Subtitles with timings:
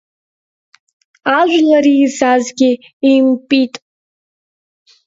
[1.39, 2.71] Ажәлар еизазгьы
[3.09, 3.73] еимпит.